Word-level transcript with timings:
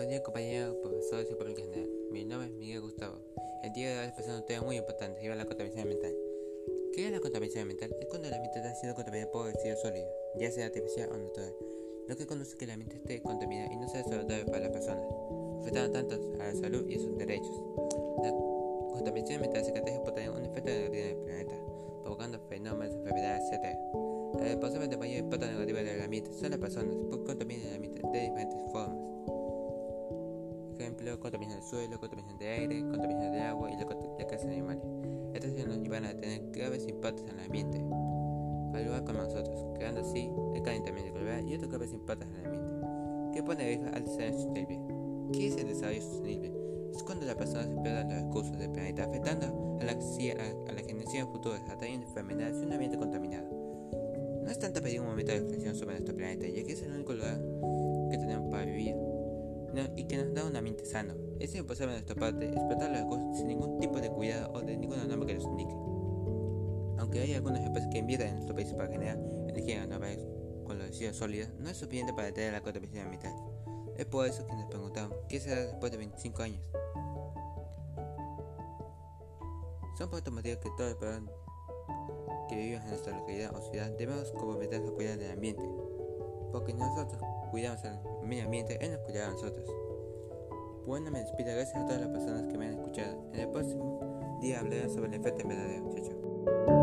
Buen 0.00 0.08
día 0.08 0.22
compañeros, 0.22 0.76
profesores 0.76 1.30
y 1.30 1.34
público 1.34 1.60
en 1.60 1.66
general. 1.66 1.90
Mi 2.10 2.24
nombre 2.24 2.48
es 2.48 2.54
Miguel 2.54 2.80
Gustavo. 2.80 3.18
El 3.62 3.70
día 3.74 3.90
de 3.90 3.98
hoy 4.00 4.12
les 4.16 4.28
un 4.28 4.46
tema 4.46 4.64
muy 4.64 4.78
importante 4.78 5.20
sobre 5.20 5.36
la 5.36 5.44
contaminación 5.44 5.82
ambiental. 5.82 6.16
¿Qué 6.94 7.04
es 7.04 7.12
la 7.12 7.20
contaminación 7.20 7.62
ambiental? 7.64 7.94
Es 8.00 8.06
cuando 8.06 8.28
el 8.28 8.32
ambiente 8.32 8.60
está 8.60 8.74
siendo 8.76 8.94
contaminado 8.96 9.30
por 9.30 9.52
residuos 9.52 9.82
sólidos, 9.82 10.08
ya 10.36 10.50
sea 10.50 10.64
artificial 10.64 11.10
o 11.12 11.18
natural, 11.18 11.54
lo 12.08 12.16
que 12.16 12.26
conduce 12.26 12.54
a 12.54 12.56
que 12.56 12.64
el 12.64 12.70
ambiente 12.70 12.96
esté 12.96 13.20
contaminado 13.20 13.70
y 13.74 13.76
no 13.76 13.88
sea 13.90 14.02
saludable 14.02 14.46
para 14.46 14.60
las 14.60 14.70
personas, 14.70 15.04
afectando 15.60 15.92
tanto 15.92 16.14
a 16.40 16.46
la 16.46 16.54
salud 16.54 16.88
y 16.88 16.94
a 16.94 16.98
sus 16.98 17.18
derechos. 17.18 17.62
La 18.22 18.30
contaminación 18.94 19.44
ambiental 19.44 19.64
se 19.66 19.72
caracteriza 19.72 20.02
por 20.02 20.14
tener 20.14 20.30
un 20.30 20.46
efecto 20.46 20.70
negativo 20.70 21.04
en 21.04 21.10
el 21.10 21.16
planeta, 21.16 21.54
provocando 22.04 22.40
fenómenos, 22.48 22.94
enfermedades, 22.94 23.44
etc. 23.52 23.76
Las 24.32 24.48
responsables 24.48 24.88
de 24.88 24.96
mayor 24.96 25.18
impacto 25.18 25.44
negativo 25.44 25.76
del 25.76 26.00
ambiente 26.00 26.32
son 26.32 26.52
las 26.52 26.58
personas, 26.58 26.96
porque 27.10 27.26
contaminan 27.26 27.66
el 27.68 27.74
ambiente 27.74 28.00
de 28.00 28.20
diferentes 28.22 28.72
formas 28.72 29.09
ejemplo, 30.90 31.20
contaminación 31.20 31.60
del 31.60 31.68
suelo, 31.68 32.00
contaminación 32.00 32.38
de 32.38 32.48
aire, 32.48 32.80
contaminación 32.80 33.32
de 33.32 33.40
agua 33.40 33.70
y 33.70 33.74
la, 33.74 33.86
la 34.18 34.26
caza 34.26 34.46
de 34.46 34.52
animales. 34.54 34.84
Nos 35.66 35.78
llevan 35.78 36.04
a 36.04 36.16
tener 36.16 36.50
graves 36.50 36.86
impactos 36.88 37.24
en 37.28 37.38
el 37.38 37.44
ambiente, 37.44 37.78
al 37.78 38.84
lugar 38.84 39.04
como 39.04 39.20
nosotros, 39.20 39.66
creando 39.74 40.00
así 40.00 40.30
el 40.54 40.62
calentamiento 40.62 41.14
global 41.14 41.46
y 41.46 41.54
otros 41.54 41.70
graves 41.70 41.92
impactos 41.92 42.28
en 42.28 42.34
el 42.34 42.46
ambiente, 42.46 42.86
que 43.34 43.42
pone 43.42 43.64
riesgo 43.64 43.86
al 43.94 44.04
desarrollo 44.04 44.32
sostenible. 44.32 44.80
¿Qué 45.32 45.46
es 45.46 45.56
el 45.56 45.68
desarrollo 45.68 46.02
sostenible? 46.02 46.52
Es 46.92 47.02
cuando 47.04 47.24
las 47.24 47.36
personas 47.36 47.68
pierden 47.82 48.08
los 48.08 48.22
recursos 48.22 48.58
del 48.58 48.70
planeta, 48.72 49.04
afectando 49.04 49.78
a 49.80 49.84
la, 49.84 49.92
a, 49.92 50.72
la 50.72 50.82
generación 50.82 51.28
futura, 51.28 51.58
atrayendo 51.70 52.06
enfermedades 52.06 52.56
y 52.60 52.66
un 52.66 52.72
ambiente 52.72 52.98
contaminado. 52.98 53.48
No 54.42 54.50
es 54.50 54.58
tanto 54.58 54.82
pedir 54.82 55.00
un 55.00 55.06
momento 55.06 55.30
de 55.30 55.40
reflexión 55.40 55.76
sobre 55.76 55.92
nuestro 55.92 56.16
planeta, 56.16 56.48
ya 56.48 56.64
que 56.64 56.72
es 56.72 56.82
el 56.82 56.92
único 56.92 57.14
lugar 57.14 57.40
y 59.96 60.04
que 60.04 60.16
nos 60.16 60.34
da 60.34 60.44
un 60.44 60.56
ambiente 60.56 60.84
sano. 60.84 61.14
Es 61.38 61.54
imposible 61.54 61.92
de 61.92 62.00
nuestra 62.00 62.16
parte 62.16 62.46
explotar 62.46 62.90
los 62.90 63.00
recursos 63.00 63.36
sin 63.36 63.48
ningún 63.48 63.78
tipo 63.80 64.00
de 64.00 64.10
cuidado 64.10 64.52
o 64.52 64.60
de 64.60 64.76
ninguna 64.76 65.04
norma 65.04 65.26
que 65.26 65.34
los 65.34 65.44
indique. 65.44 65.74
Aunque 66.98 67.20
hay 67.20 67.34
algunas 67.34 67.64
empresas 67.64 67.88
que 67.90 67.98
invierten 67.98 68.28
en 68.28 68.34
nuestro 68.34 68.54
país 68.54 68.72
para 68.74 68.88
generar 68.90 69.18
energía 69.48 69.80
renovable 69.80 70.26
con 70.64 70.78
los 70.78 70.88
residuos 70.88 71.16
sólidos, 71.16 71.50
no 71.58 71.70
es 71.70 71.76
suficiente 71.76 72.12
para 72.12 72.26
detener 72.26 72.52
la 72.52 72.60
contaminación 72.60 73.04
ambiental. 73.04 73.34
Es 73.96 74.06
por 74.06 74.26
eso 74.26 74.46
que 74.46 74.54
nos 74.54 74.66
preguntamos, 74.66 75.16
¿qué 75.28 75.40
será 75.40 75.62
después 75.62 75.92
de 75.92 75.98
25 75.98 76.42
años? 76.42 76.60
Son 79.98 80.08
por 80.08 80.18
estos 80.18 80.32
motivos 80.32 80.58
que 80.58 80.70
todos 80.76 80.96
los 81.00 82.48
que 82.48 82.56
vivimos 82.56 82.82
en 82.84 82.90
nuestra 82.90 83.16
localidad 83.16 83.54
o 83.54 83.60
ciudad 83.70 83.90
debemos 83.98 84.30
comprometernos 84.32 84.90
a 84.90 84.94
cuidar 84.94 85.18
del 85.18 85.32
ambiente, 85.32 85.62
porque 86.50 86.74
nosotros 86.74 87.22
cuidamos 87.50 87.82
el 87.84 87.98
medio 88.22 88.44
ambiente, 88.44 88.78
Él 88.80 88.92
nos 88.92 89.00
cuidará 89.00 89.28
a 89.28 89.32
nosotros. 89.32 89.64
Bueno, 90.86 91.10
me 91.10 91.20
despido. 91.20 91.52
Gracias 91.52 91.76
a 91.76 91.86
todas 91.86 92.00
las 92.00 92.10
personas 92.10 92.46
que 92.46 92.58
me 92.58 92.66
han 92.66 92.74
escuchado. 92.74 93.16
En 93.32 93.40
el 93.40 93.48
próximo 93.50 94.38
día 94.40 94.60
hablaré 94.60 94.88
sobre 94.88 95.08
el 95.08 95.14
efecto 95.14 95.42
invernadero. 95.42 95.90
Chao, 95.90 96.04
chao. 96.04 96.79